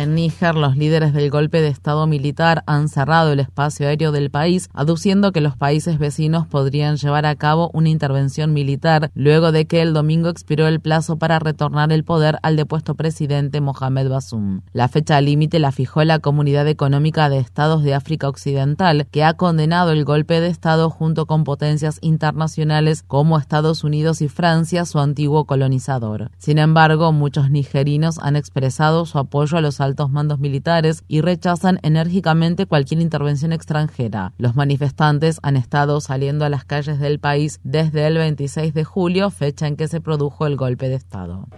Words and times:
En 0.00 0.14
Níger, 0.14 0.54
los 0.54 0.78
líderes 0.78 1.12
del 1.12 1.28
golpe 1.28 1.60
de 1.60 1.68
Estado 1.68 2.06
militar 2.06 2.62
han 2.64 2.88
cerrado 2.88 3.32
el 3.32 3.40
espacio 3.40 3.86
aéreo 3.86 4.12
del 4.12 4.30
país, 4.30 4.70
aduciendo 4.72 5.30
que 5.30 5.42
los 5.42 5.58
países 5.58 5.98
vecinos 5.98 6.46
podrían 6.46 6.96
llevar 6.96 7.26
a 7.26 7.36
cabo 7.36 7.70
una 7.74 7.90
intervención 7.90 8.54
militar 8.54 9.10
luego 9.14 9.52
de 9.52 9.66
que 9.66 9.82
el 9.82 9.92
domingo 9.92 10.30
expiró 10.30 10.66
el 10.68 10.80
plazo 10.80 11.18
para 11.18 11.38
retornar 11.38 11.92
el 11.92 12.02
poder 12.02 12.38
al 12.42 12.56
depuesto 12.56 12.94
presidente 12.94 13.60
Mohamed 13.60 14.08
Bazoum. 14.08 14.62
La 14.72 14.88
fecha 14.88 15.20
límite 15.20 15.58
la 15.58 15.70
fijó 15.70 16.02
la 16.02 16.18
Comunidad 16.18 16.66
Económica 16.66 17.28
de 17.28 17.36
Estados 17.36 17.82
de 17.82 17.92
África 17.92 18.26
Occidental, 18.26 19.06
que 19.10 19.22
ha 19.22 19.34
condenado 19.34 19.92
el 19.92 20.06
golpe 20.06 20.40
de 20.40 20.48
Estado 20.48 20.88
junto 20.88 21.26
con 21.26 21.44
potencias 21.44 21.98
internacionales 22.00 23.04
como 23.06 23.36
Estados 23.36 23.84
Unidos 23.84 24.22
y 24.22 24.28
Francia, 24.28 24.86
su 24.86 24.98
antiguo 24.98 25.44
colonizador. 25.44 26.30
Sin 26.38 26.56
embargo, 26.56 27.12
muchos 27.12 27.50
nigerinos 27.50 28.18
han 28.18 28.36
expresado 28.36 29.04
su 29.04 29.18
apoyo 29.18 29.58
a 29.58 29.60
los 29.60 29.78
altos 29.82 29.90
mandos 30.08 30.38
militares 30.38 31.02
y 31.08 31.20
rechazan 31.20 31.80
enérgicamente 31.82 32.64
cualquier 32.66 33.00
intervención 33.00 33.52
extranjera. 33.52 34.32
Los 34.38 34.54
manifestantes 34.56 35.40
han 35.42 35.56
estado 35.56 36.00
saliendo 36.00 36.44
a 36.44 36.48
las 36.48 36.64
calles 36.64 37.00
del 37.00 37.18
país 37.18 37.60
desde 37.64 38.06
el 38.06 38.16
26 38.16 38.72
de 38.72 38.84
julio, 38.84 39.30
fecha 39.30 39.66
en 39.66 39.76
que 39.76 39.88
se 39.88 40.00
produjo 40.00 40.46
el 40.46 40.56
golpe 40.56 40.88
de 40.88 40.94
Estado. 40.94 41.48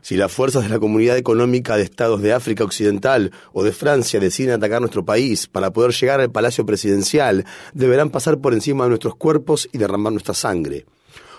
Si 0.00 0.16
las 0.16 0.32
fuerzas 0.32 0.62
de 0.62 0.68
la 0.68 0.78
Comunidad 0.78 1.16
Económica 1.16 1.76
de 1.76 1.82
Estados 1.82 2.22
de 2.22 2.32
África 2.32 2.64
Occidental 2.64 3.32
o 3.52 3.64
de 3.64 3.72
Francia 3.72 4.20
deciden 4.20 4.54
atacar 4.54 4.80
nuestro 4.80 5.04
país 5.04 5.48
para 5.48 5.72
poder 5.72 5.92
llegar 5.92 6.20
al 6.20 6.30
Palacio 6.30 6.64
Presidencial, 6.64 7.44
deberán 7.74 8.10
pasar 8.10 8.38
por 8.38 8.54
encima 8.54 8.84
de 8.84 8.90
nuestros 8.90 9.16
cuerpos 9.16 9.68
y 9.72 9.78
derramar 9.78 10.12
nuestra 10.12 10.34
sangre. 10.34 10.86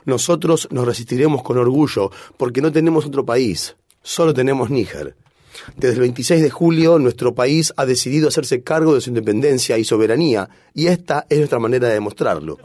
Nosotros 0.06 0.68
nos 0.72 0.86
resistiremos 0.86 1.44
con 1.44 1.58
orgullo 1.58 2.12
porque 2.38 2.62
no 2.62 2.72
tenemos 2.72 3.06
otro 3.06 3.26
país 3.26 3.76
solo 4.02 4.34
tenemos 4.34 4.70
Níger. 4.70 5.16
Desde 5.76 5.96
el 5.96 6.02
26 6.02 6.42
de 6.42 6.50
julio, 6.50 7.00
nuestro 7.00 7.34
país 7.34 7.74
ha 7.78 7.86
decidido 7.86 8.30
hacerse 8.30 8.64
cargo 8.64 8.96
de 8.96 9.02
su 9.02 9.10
independencia 9.10 9.78
y 9.78 9.84
soberanía, 9.84 10.50
y 10.74 10.88
esta 10.88 11.26
es 11.30 11.38
nuestra 11.38 11.60
manera 11.60 11.88
de 11.88 11.96
demostrarlo. 11.96 12.58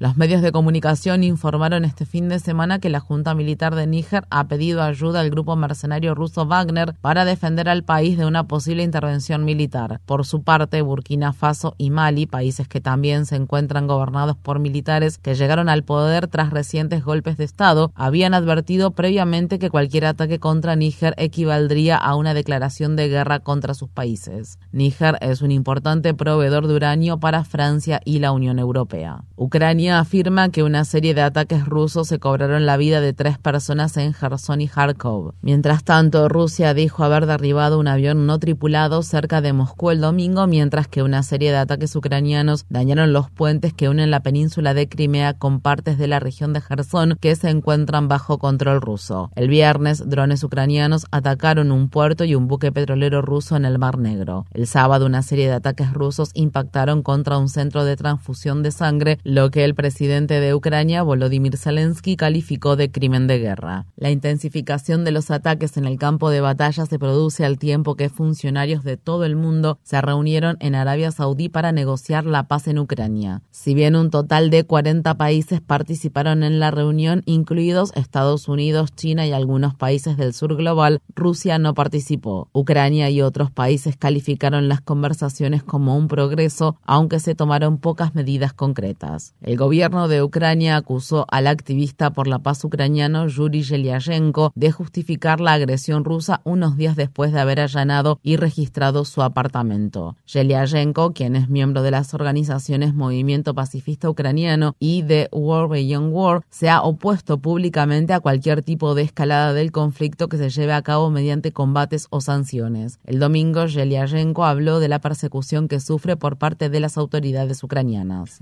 Los 0.00 0.16
medios 0.16 0.42
de 0.42 0.50
comunicación 0.50 1.22
informaron 1.22 1.84
este 1.84 2.04
fin 2.04 2.28
de 2.28 2.40
semana 2.40 2.80
que 2.80 2.90
la 2.90 2.98
Junta 2.98 3.32
Militar 3.32 3.76
de 3.76 3.86
Níger 3.86 4.24
ha 4.28 4.48
pedido 4.48 4.82
ayuda 4.82 5.20
al 5.20 5.30
grupo 5.30 5.54
mercenario 5.54 6.16
ruso 6.16 6.46
Wagner 6.46 6.96
para 7.00 7.24
defender 7.24 7.68
al 7.68 7.84
país 7.84 8.18
de 8.18 8.26
una 8.26 8.48
posible 8.48 8.82
intervención 8.82 9.44
militar. 9.44 10.00
Por 10.04 10.26
su 10.26 10.42
parte, 10.42 10.82
Burkina 10.82 11.32
Faso 11.32 11.76
y 11.78 11.90
Mali, 11.90 12.26
países 12.26 12.66
que 12.66 12.80
también 12.80 13.24
se 13.24 13.36
encuentran 13.36 13.86
gobernados 13.86 14.36
por 14.36 14.58
militares 14.58 15.16
que 15.16 15.36
llegaron 15.36 15.68
al 15.68 15.84
poder 15.84 16.26
tras 16.26 16.50
recientes 16.50 17.04
golpes 17.04 17.36
de 17.36 17.44
Estado, 17.44 17.92
habían 17.94 18.34
advertido 18.34 18.90
previamente 18.90 19.60
que 19.60 19.70
cualquier 19.70 20.06
ataque 20.06 20.40
contra 20.40 20.74
Níger 20.74 21.14
equivaldría 21.18 21.96
a 21.96 22.16
una 22.16 22.34
declaración 22.34 22.96
de 22.96 23.08
guerra 23.08 23.38
contra 23.38 23.74
sus 23.74 23.90
países. 23.90 24.58
Níger 24.72 25.18
es 25.20 25.40
un 25.40 25.52
importante 25.52 26.14
proveedor 26.14 26.66
de 26.66 26.74
uranio 26.74 27.20
para 27.20 27.44
Francia 27.44 28.00
y 28.04 28.18
la 28.18 28.32
Unión 28.32 28.58
Europea. 28.58 29.22
Ucrania 29.36 29.83
afirma 29.88 30.48
que 30.48 30.62
una 30.62 30.84
serie 30.84 31.14
de 31.14 31.22
ataques 31.22 31.64
rusos 31.66 32.08
se 32.08 32.18
cobraron 32.18 32.66
la 32.66 32.76
vida 32.76 33.00
de 33.00 33.12
tres 33.12 33.38
personas 33.38 33.96
en 33.96 34.12
Kherson 34.12 34.60
y 34.60 34.68
Kharkov. 34.68 35.34
Mientras 35.42 35.84
tanto, 35.84 36.28
Rusia 36.28 36.74
dijo 36.74 37.04
haber 37.04 37.26
derribado 37.26 37.78
un 37.78 37.88
avión 37.88 38.26
no 38.26 38.38
tripulado 38.38 39.02
cerca 39.02 39.40
de 39.40 39.52
Moscú 39.52 39.90
el 39.90 40.00
domingo, 40.00 40.46
mientras 40.46 40.88
que 40.88 41.02
una 41.02 41.22
serie 41.22 41.50
de 41.50 41.58
ataques 41.58 41.94
ucranianos 41.96 42.66
dañaron 42.68 43.12
los 43.12 43.30
puentes 43.30 43.72
que 43.72 43.88
unen 43.88 44.10
la 44.10 44.20
península 44.20 44.74
de 44.74 44.88
Crimea 44.88 45.34
con 45.34 45.60
partes 45.60 45.98
de 45.98 46.06
la 46.06 46.20
región 46.20 46.52
de 46.52 46.60
Kherson 46.60 47.16
que 47.20 47.36
se 47.36 47.50
encuentran 47.50 48.08
bajo 48.08 48.38
control 48.38 48.80
ruso. 48.80 49.30
El 49.34 49.48
viernes, 49.48 50.08
drones 50.08 50.42
ucranianos 50.44 51.06
atacaron 51.10 51.72
un 51.72 51.88
puerto 51.88 52.24
y 52.24 52.34
un 52.34 52.48
buque 52.48 52.72
petrolero 52.72 53.22
ruso 53.22 53.56
en 53.56 53.64
el 53.64 53.78
Mar 53.78 53.98
Negro. 53.98 54.46
El 54.52 54.66
sábado, 54.66 55.06
una 55.06 55.22
serie 55.22 55.48
de 55.48 55.54
ataques 55.54 55.92
rusos 55.92 56.30
impactaron 56.34 57.02
contra 57.02 57.38
un 57.38 57.48
centro 57.48 57.84
de 57.84 57.96
transfusión 57.96 58.62
de 58.62 58.70
sangre, 58.70 59.18
lo 59.24 59.50
que 59.50 59.64
el 59.64 59.73
presidente 59.74 60.40
de 60.40 60.54
Ucrania, 60.54 61.02
Volodymyr 61.02 61.56
Zelensky, 61.56 62.16
calificó 62.16 62.76
de 62.76 62.90
crimen 62.90 63.26
de 63.26 63.38
guerra. 63.38 63.86
La 63.96 64.10
intensificación 64.10 65.04
de 65.04 65.12
los 65.12 65.30
ataques 65.30 65.76
en 65.76 65.84
el 65.84 65.98
campo 65.98 66.30
de 66.30 66.40
batalla 66.40 66.86
se 66.86 66.98
produce 66.98 67.44
al 67.44 67.58
tiempo 67.58 67.96
que 67.96 68.08
funcionarios 68.08 68.84
de 68.84 68.96
todo 68.96 69.24
el 69.24 69.36
mundo 69.36 69.78
se 69.82 70.00
reunieron 70.00 70.56
en 70.60 70.74
Arabia 70.74 71.10
Saudí 71.10 71.48
para 71.48 71.72
negociar 71.72 72.24
la 72.24 72.44
paz 72.44 72.68
en 72.68 72.78
Ucrania. 72.78 73.42
Si 73.50 73.74
bien 73.74 73.96
un 73.96 74.10
total 74.10 74.50
de 74.50 74.64
40 74.64 75.14
países 75.14 75.60
participaron 75.60 76.42
en 76.42 76.60
la 76.60 76.70
reunión, 76.70 77.22
incluidos 77.26 77.92
Estados 77.94 78.48
Unidos, 78.48 78.94
China 78.94 79.26
y 79.26 79.32
algunos 79.32 79.74
países 79.74 80.16
del 80.16 80.34
sur 80.34 80.56
global, 80.56 81.00
Rusia 81.14 81.58
no 81.58 81.74
participó. 81.74 82.48
Ucrania 82.52 83.10
y 83.10 83.22
otros 83.22 83.50
países 83.50 83.96
calificaron 83.96 84.68
las 84.68 84.80
conversaciones 84.80 85.62
como 85.62 85.96
un 85.96 86.08
progreso, 86.08 86.76
aunque 86.84 87.20
se 87.20 87.34
tomaron 87.34 87.78
pocas 87.78 88.14
medidas 88.14 88.52
concretas. 88.52 89.34
El 89.40 89.56
gobierno 89.64 90.08
de 90.08 90.22
Ucrania 90.22 90.76
acusó 90.76 91.24
al 91.30 91.46
activista 91.46 92.10
por 92.12 92.26
la 92.26 92.40
paz 92.40 92.62
ucraniano 92.64 93.26
Yuri 93.28 93.62
Yelyashenko 93.62 94.52
de 94.54 94.70
justificar 94.70 95.40
la 95.40 95.54
agresión 95.54 96.04
rusa 96.04 96.42
unos 96.44 96.76
días 96.76 96.96
después 96.96 97.32
de 97.32 97.40
haber 97.40 97.60
allanado 97.60 98.20
y 98.22 98.36
registrado 98.36 99.06
su 99.06 99.22
apartamento. 99.22 100.16
Yelyashenko, 100.26 101.14
quien 101.14 101.34
es 101.34 101.48
miembro 101.48 101.82
de 101.82 101.92
las 101.92 102.12
organizaciones 102.12 102.92
Movimiento 102.92 103.54
Pacifista 103.54 104.10
Ucraniano 104.10 104.76
y 104.78 105.00
de 105.00 105.30
War 105.32 105.70
Beyond 105.70 106.12
War, 106.12 106.42
se 106.50 106.68
ha 106.68 106.82
opuesto 106.82 107.38
públicamente 107.38 108.12
a 108.12 108.20
cualquier 108.20 108.62
tipo 108.62 108.94
de 108.94 109.00
escalada 109.00 109.54
del 109.54 109.72
conflicto 109.72 110.28
que 110.28 110.36
se 110.36 110.50
lleve 110.50 110.74
a 110.74 110.82
cabo 110.82 111.08
mediante 111.08 111.52
combates 111.52 112.06
o 112.10 112.20
sanciones. 112.20 112.98
El 113.06 113.18
domingo, 113.18 113.64
Yelyashenko 113.64 114.44
habló 114.44 114.78
de 114.78 114.88
la 114.88 114.98
persecución 114.98 115.68
que 115.68 115.80
sufre 115.80 116.18
por 116.18 116.36
parte 116.36 116.68
de 116.68 116.80
las 116.80 116.98
autoridades 116.98 117.64
ucranianas. 117.64 118.36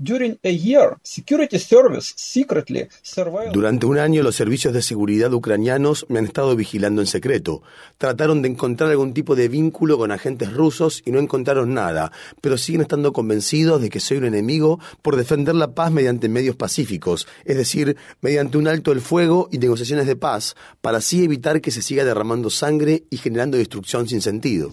Durante 3.51 3.85
un 3.85 3.99
año 3.99 4.23
los 4.23 4.35
servicios 4.35 4.73
de 4.73 4.81
seguridad 4.81 5.31
ucranianos 5.33 6.05
me 6.09 6.19
han 6.19 6.25
estado 6.25 6.55
vigilando 6.55 7.01
en 7.01 7.07
secreto. 7.07 7.61
Trataron 7.97 8.41
de 8.41 8.49
encontrar 8.49 8.89
algún 8.89 9.13
tipo 9.13 9.35
de 9.35 9.47
vínculo 9.47 9.97
con 9.97 10.11
agentes 10.11 10.53
rusos 10.53 11.03
y 11.05 11.11
no 11.11 11.19
encontraron 11.19 11.73
nada, 11.73 12.11
pero 12.41 12.57
siguen 12.57 12.81
estando 12.81 13.13
convencidos 13.13 13.81
de 13.81 13.89
que 13.89 13.99
soy 13.99 14.17
un 14.17 14.25
enemigo 14.25 14.79
por 15.01 15.15
defender 15.15 15.55
la 15.55 15.75
paz 15.75 15.91
mediante 15.91 16.29
medios 16.29 16.55
pacíficos, 16.55 17.27
es 17.45 17.57
decir, 17.57 17.95
mediante 18.21 18.57
un 18.57 18.67
alto 18.67 18.91
el 18.91 19.01
fuego 19.01 19.49
y 19.51 19.59
negociaciones 19.59 20.07
de 20.07 20.15
paz, 20.15 20.55
para 20.81 20.97
así 20.97 21.23
evitar 21.23 21.61
que 21.61 21.71
se 21.71 21.81
siga 21.81 22.03
derramando 22.03 22.49
sangre 22.49 23.03
y 23.09 23.17
generando 23.17 23.57
destrucción 23.57 24.07
sin 24.07 24.21
sentido. 24.21 24.71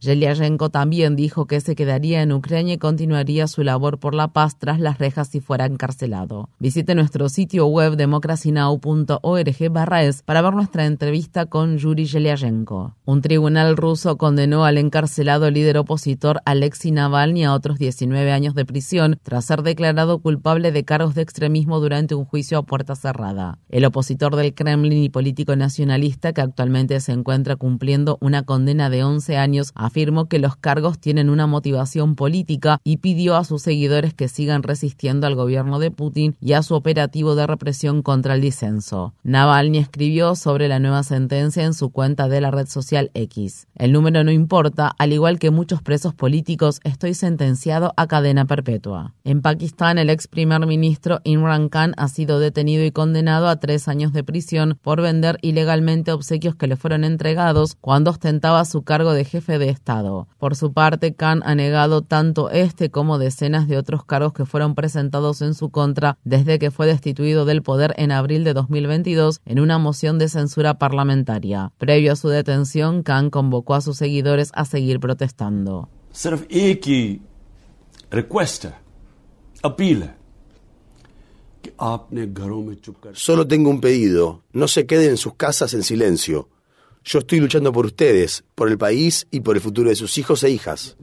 Yelyashenko 0.00 0.70
también 0.70 1.16
dijo 1.16 1.46
que 1.46 1.60
se 1.60 1.74
quedaría 1.74 2.22
en 2.22 2.32
Ucrania 2.32 2.74
y 2.74 2.78
continuaría 2.78 3.48
su 3.48 3.64
labor 3.64 3.98
por 3.98 4.14
la 4.14 4.28
paz 4.28 4.56
tras 4.58 4.78
las 4.78 4.98
rejas 4.98 5.28
si 5.28 5.40
fuera 5.40 5.66
encarcelado. 5.66 6.50
Visite 6.58 6.94
nuestro 6.94 7.28
sitio 7.28 7.66
web 7.66 7.96
democracynow.org 7.96 10.22
para 10.24 10.42
ver 10.42 10.54
nuestra 10.54 10.86
entrevista 10.86 11.46
con 11.46 11.78
Yuri 11.78 12.04
Yelyashenko. 12.04 12.94
Un 13.04 13.22
tribunal 13.22 13.76
ruso 13.76 14.16
condenó 14.18 14.64
al 14.64 14.78
encarcelado 14.78 15.50
líder 15.50 15.78
opositor 15.78 16.40
Alexei 16.44 16.92
Navalny 16.92 17.44
a 17.44 17.54
otros 17.54 17.78
19 17.78 18.32
años 18.32 18.54
de 18.54 18.64
prisión 18.64 19.18
tras 19.22 19.46
ser 19.46 19.62
declarado 19.62 20.20
culpable 20.20 20.72
de 20.72 20.84
cargos 20.84 21.14
de 21.14 21.22
extremismo 21.22 21.80
durante 21.80 22.14
un 22.14 22.24
juicio 22.24 22.58
a 22.58 22.62
puerta 22.62 22.94
cerrada. 22.94 23.58
El 23.68 23.84
opositor 23.84 24.36
del 24.36 24.54
Kremlin 24.54 25.02
y 25.02 25.08
político 25.08 25.56
nacionalista 25.56 26.32
que 26.32 26.40
actualmente 26.40 27.00
se 27.00 27.12
encuentra 27.12 27.56
cumpliendo 27.56 28.18
una 28.20 28.42
condena 28.42 28.90
de 28.90 29.04
11 29.04 29.36
años 29.36 29.72
a 29.74 29.87
afirmó 29.88 30.26
que 30.26 30.38
los 30.38 30.56
cargos 30.56 30.98
tienen 30.98 31.30
una 31.30 31.46
motivación 31.46 32.14
política 32.14 32.78
y 32.84 32.98
pidió 32.98 33.36
a 33.36 33.44
sus 33.44 33.62
seguidores 33.62 34.14
que 34.14 34.28
sigan 34.28 34.62
resistiendo 34.62 35.26
al 35.26 35.34
gobierno 35.34 35.78
de 35.78 35.90
Putin 35.90 36.36
y 36.40 36.52
a 36.52 36.62
su 36.62 36.74
operativo 36.74 37.34
de 37.34 37.46
represión 37.46 38.02
contra 38.02 38.34
el 38.34 38.40
disenso. 38.40 39.14
Navalny 39.22 39.78
escribió 39.78 40.34
sobre 40.36 40.68
la 40.68 40.78
nueva 40.78 41.02
sentencia 41.02 41.64
en 41.64 41.74
su 41.74 41.90
cuenta 41.90 42.28
de 42.28 42.40
la 42.40 42.50
red 42.50 42.66
social 42.66 43.10
X. 43.14 43.66
El 43.74 43.92
número 43.92 44.24
no 44.24 44.30
importa, 44.30 44.92
al 44.98 45.12
igual 45.12 45.38
que 45.38 45.50
muchos 45.50 45.82
presos 45.82 46.14
políticos, 46.14 46.80
estoy 46.84 47.14
sentenciado 47.14 47.94
a 47.96 48.06
cadena 48.06 48.44
perpetua. 48.44 49.14
En 49.24 49.40
Pakistán, 49.40 49.98
el 49.98 50.10
ex 50.10 50.28
primer 50.28 50.66
ministro 50.66 51.20
Imran 51.24 51.68
Khan 51.68 51.94
ha 51.96 52.08
sido 52.08 52.38
detenido 52.40 52.84
y 52.84 52.92
condenado 52.92 53.48
a 53.48 53.58
tres 53.58 53.88
años 53.88 54.12
de 54.12 54.22
prisión 54.22 54.78
por 54.82 55.00
vender 55.00 55.38
ilegalmente 55.42 56.12
obsequios 56.12 56.54
que 56.54 56.66
le 56.66 56.76
fueron 56.76 57.04
entregados 57.04 57.76
cuando 57.80 58.10
ostentaba 58.10 58.64
su 58.64 58.82
cargo 58.82 59.12
de 59.12 59.24
jefe 59.24 59.58
de 59.58 59.70
Estado. 59.78 60.26
Por 60.38 60.56
su 60.56 60.72
parte, 60.72 61.14
Khan 61.14 61.42
ha 61.44 61.54
negado 61.54 62.02
tanto 62.02 62.50
este 62.50 62.90
como 62.90 63.18
decenas 63.18 63.68
de 63.68 63.78
otros 63.78 64.04
cargos 64.04 64.32
que 64.32 64.44
fueron 64.44 64.74
presentados 64.74 65.40
en 65.40 65.54
su 65.54 65.70
contra 65.70 66.18
desde 66.24 66.58
que 66.58 66.70
fue 66.70 66.86
destituido 66.86 67.44
del 67.44 67.62
poder 67.62 67.94
en 67.96 68.10
abril 68.10 68.44
de 68.44 68.54
2022 68.54 69.40
en 69.46 69.60
una 69.60 69.78
moción 69.78 70.18
de 70.18 70.28
censura 70.28 70.78
parlamentaria. 70.78 71.72
Previo 71.78 72.12
a 72.12 72.16
su 72.16 72.28
detención, 72.28 73.02
Khan 73.02 73.30
convocó 73.30 73.74
a 73.74 73.80
sus 73.80 73.96
seguidores 73.96 74.50
a 74.54 74.64
seguir 74.64 74.98
protestando. 74.98 75.88
Solo 83.12 83.46
tengo 83.46 83.70
un 83.70 83.80
pedido, 83.80 84.42
no 84.52 84.68
se 84.68 84.86
queden 84.86 85.10
en 85.10 85.16
sus 85.16 85.34
casas 85.34 85.74
en 85.74 85.82
silencio. 85.82 86.48
Yo 87.10 87.20
estoy 87.20 87.40
luchando 87.40 87.72
por 87.72 87.86
ustedes, 87.86 88.44
por 88.54 88.68
el 88.68 88.76
país 88.76 89.26
y 89.30 89.40
por 89.40 89.56
el 89.56 89.62
futuro 89.62 89.88
de 89.88 89.96
sus 89.96 90.18
hijos 90.18 90.44
e 90.44 90.50
hijas. 90.50 90.94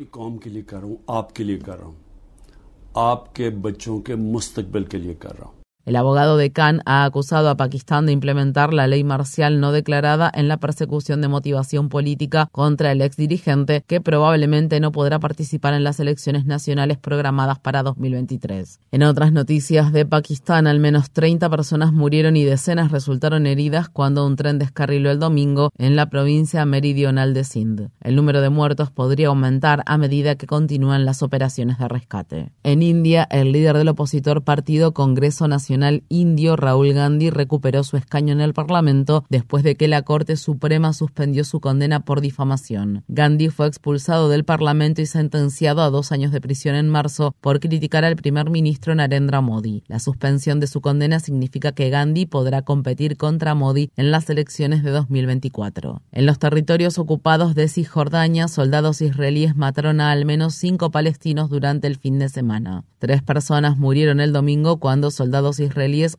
El 5.86 5.98
abogado 5.98 6.36
de 6.36 6.52
Khan 6.52 6.82
ha 6.88 7.06
acusado 7.06 7.48
a 7.48 7.58
Pakistán 7.58 8.08
de 8.08 8.12
implementar 8.12 8.74
la 8.74 8.88
ley 8.88 9.04
marcial 9.04 9.60
no 9.60 9.72
declarada 9.72 10.32
en 10.34 10.48
la 10.48 10.58
persecución 10.58 11.22
de 11.22 11.28
motivación 11.28 11.90
política 11.90 12.50
contra 12.52 12.92
el 12.92 13.04
ex 13.04 13.18
dirigente, 13.18 13.84
que 13.86 14.02
probablemente 14.02 14.80
no 14.80 14.92
podrá 14.92 15.20
participar 15.20 15.76
en 15.76 15.84
las 15.84 16.00
elecciones 16.00 16.46
nacionales 16.48 16.98
programadas 16.98 17.60
para 17.60 17.84
2023. 17.84 18.80
En 18.92 19.04
otras 19.04 19.32
noticias 19.32 19.94
de 19.94 20.08
Pakistán, 20.08 20.66
al 20.66 20.80
menos 20.80 21.12
30 21.12 21.52
personas 21.52 21.94
murieron 21.94 22.36
y 22.36 22.44
decenas 22.44 22.92
resultaron 22.92 23.46
heridas 23.46 23.88
cuando 23.88 24.26
un 24.26 24.38
tren 24.38 24.58
descarriló 24.58 25.12
el 25.12 25.20
domingo 25.20 25.70
en 25.78 25.96
la 25.96 26.10
provincia 26.10 26.66
meridional 26.66 27.36
de 27.36 27.44
Sindh. 27.44 27.92
El 28.02 28.16
número 28.16 28.42
de 28.42 28.50
muertos 28.50 28.90
podría 28.90 29.28
aumentar 29.28 29.84
a 29.86 30.00
medida 30.00 30.34
que 30.34 30.48
continúan 30.48 31.06
las 31.06 31.22
operaciones 31.22 31.78
de 31.78 31.88
rescate. 31.88 32.52
En 32.64 32.82
India, 32.82 33.28
el 33.30 33.52
líder 33.52 33.78
del 33.78 33.90
opositor 33.90 34.42
Partido 34.44 34.92
Congreso 34.96 35.48
Nacional 35.48 35.75
indio 36.10 36.56
Raúl 36.56 36.94
Gandhi 36.94 37.30
recuperó 37.30 37.84
su 37.84 37.98
escaño 37.98 38.34
en 38.34 38.42
el 38.42 38.54
Parlamento 38.54 39.26
después 39.30 39.64
de 39.64 39.76
que 39.76 39.88
la 39.88 40.02
Corte 40.04 40.36
Suprema 40.36 40.94
suspendió 40.94 41.44
su 41.44 41.60
condena 41.60 42.02
por 42.02 42.22
difamación. 42.22 43.04
Gandhi 43.08 43.50
fue 43.50 43.68
expulsado 43.68 44.30
del 44.30 44.44
Parlamento 44.44 45.02
y 45.02 45.06
sentenciado 45.06 45.82
a 45.82 45.90
dos 45.90 46.12
años 46.12 46.32
de 46.32 46.42
prisión 46.42 46.76
en 46.76 46.90
marzo 46.90 47.36
por 47.42 47.60
criticar 47.60 48.06
al 48.06 48.16
primer 48.16 48.50
ministro 48.50 48.96
Narendra 48.96 49.42
Modi. 49.42 49.84
La 49.88 50.00
suspensión 50.00 50.60
de 50.60 50.68
su 50.68 50.82
condena 50.82 51.20
significa 51.20 51.72
que 51.72 51.90
Gandhi 51.90 52.26
podrá 52.26 52.62
competir 52.62 53.18
contra 53.18 53.56
Modi 53.56 53.90
en 53.96 54.12
las 54.12 54.30
elecciones 54.30 54.84
de 54.84 54.92
2024. 54.92 56.02
En 56.12 56.26
los 56.26 56.40
territorios 56.40 56.98
ocupados 56.98 57.56
de 57.56 57.68
Cisjordania, 57.68 58.48
soldados 58.48 59.02
israelíes 59.02 59.56
mataron 59.56 60.02
a 60.02 60.12
al 60.12 60.26
menos 60.26 60.56
cinco 60.56 60.92
palestinos 60.92 61.50
durante 61.50 61.88
el 61.88 61.98
fin 61.98 62.20
de 62.20 62.30
semana. 62.30 62.84
Tres 63.00 63.22
personas 63.22 63.78
murieron 63.78 64.20
el 64.20 64.34
domingo 64.34 64.78
cuando 64.78 65.12
soldados 65.12 65.60
israelíes 65.60 65.65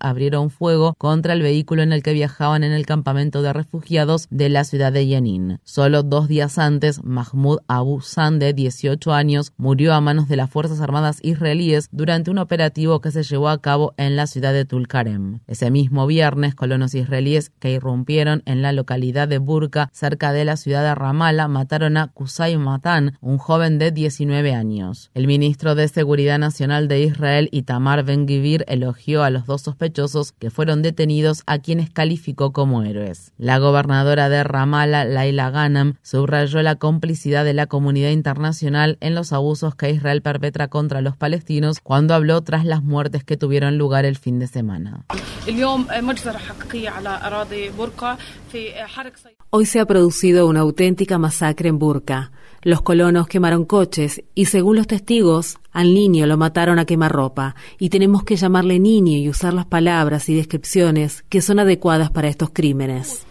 abrieron 0.01 0.51
fuego 0.51 0.95
contra 0.99 1.33
el 1.33 1.43
vehículo 1.43 1.83
en 1.83 1.93
el 1.93 2.03
que 2.03 2.13
viajaban 2.13 2.65
en 2.65 2.73
el 2.73 2.87
campamento 2.87 3.43
de 3.43 3.53
refugiados 3.53 4.27
de 4.31 4.49
la 4.49 4.65
ciudad 4.65 4.93
de 4.93 5.07
Yenin. 5.07 5.59
Solo 5.65 6.03
dos 6.03 6.29
días 6.29 6.59
antes, 6.59 7.03
Mahmoud 7.05 7.59
Abu 7.69 8.01
San, 8.01 8.39
de 8.39 8.53
18 8.53 9.13
años, 9.13 9.53
murió 9.57 9.95
a 9.95 10.01
manos 10.01 10.29
de 10.29 10.37
las 10.37 10.51
Fuerzas 10.51 10.81
Armadas 10.81 11.19
israelíes 11.23 11.89
durante 11.93 12.31
un 12.31 12.39
operativo 12.39 13.01
que 13.01 13.11
se 13.11 13.23
llevó 13.23 13.49
a 13.49 13.61
cabo 13.61 13.95
en 13.97 14.17
la 14.17 14.27
ciudad 14.27 14.53
de 14.53 14.65
Tulkarem. 14.65 15.41
Ese 15.47 15.71
mismo 15.71 16.07
viernes, 16.07 16.55
colonos 16.55 16.95
israelíes 16.95 17.51
que 17.59 17.73
irrumpieron 17.73 18.43
en 18.47 18.63
la 18.63 18.73
localidad 18.73 19.29
de 19.29 19.39
Burka, 19.39 19.91
cerca 19.93 20.33
de 20.33 20.45
la 20.45 20.57
ciudad 20.57 20.83
de 20.83 20.95
Ramallah, 20.95 21.49
mataron 21.49 21.97
a 21.97 22.09
Qusay 22.09 22.57
Matan, 22.57 23.17
un 23.21 23.39
joven 23.39 23.79
de 23.79 23.91
19 23.91 24.55
años. 24.55 25.11
El 25.15 25.27
ministro 25.27 25.75
de 25.75 25.89
Seguridad 25.89 26.39
Nacional 26.39 26.89
de 26.89 27.03
Israel, 27.03 27.49
Itamar 27.53 28.05
Ben-Gvir, 28.05 28.65
elogió 28.69 29.23
a 29.23 29.31
los 29.31 29.36
dos 29.45 29.63
sospechosos 29.63 30.33
que 30.33 30.51
fueron 30.51 30.81
detenidos 30.81 31.43
a 31.47 31.59
quienes 31.59 31.91
calificó 31.91 32.53
como 32.53 32.83
héroes. 32.83 33.33
La 33.37 33.59
gobernadora 33.59 34.31
de 34.31 34.43
Ramallah, 34.45 35.05
Laila 35.05 35.51
Ghanam, 35.51 35.97
subrayó 36.03 36.63
la 36.63 36.77
complicidad 36.77 37.45
de 37.45 37.53
la 37.53 37.67
comunidad 37.67 38.11
internacional 38.11 38.97
en 39.01 39.15
los 39.15 39.35
abusos 39.35 39.75
que 39.75 39.91
Israel 39.91 40.23
perpetra 40.23 40.69
contra 40.69 41.03
los 41.03 41.17
palestinos 41.17 41.81
cuando 41.83 42.15
habló 42.15 42.41
tras 42.41 42.65
las 42.65 42.83
muertes 42.83 43.25
que 43.25 43.37
tuvieron 43.37 43.77
lugar 43.77 44.05
el 44.05 44.17
fin 44.17 44.39
de 44.39 44.47
semana. 44.47 45.05
Hoy 49.51 49.67
se 49.67 49.81
ha 49.81 49.87
producido 49.87 50.47
una 50.47 50.61
auténtica 50.61 51.19
masacre 51.19 51.69
en 51.69 51.79
Burka. 51.79 52.31
Los 52.67 52.83
colonos 52.83 53.29
quemaron 53.29 53.65
coches 53.65 54.25
y, 54.35 54.47
según 54.47 54.75
los 54.75 54.89
testigos, 54.89 55.59
al 55.71 55.95
niño 55.95 56.27
lo 56.27 56.37
mataron 56.37 56.81
a 56.81 56.85
quemarropa 56.85 57.55
y 57.79 57.91
tenemos 57.91 58.25
que 58.25 58.35
llamarle 58.35 58.81
niño 58.81 59.17
y 59.17 59.29
usar 59.29 59.55
las 59.55 59.67
palabras 59.67 60.29
y 60.29 60.35
descripciones 60.35 61.23
que 61.29 61.43
son 61.43 61.61
adecuadas 61.61 62.11
para 62.11 62.27
estos 62.27 62.51
crímenes. 62.53 63.25